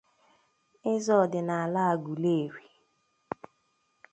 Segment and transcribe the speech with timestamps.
[0.91, 2.65] eze ọdịnala Aguleri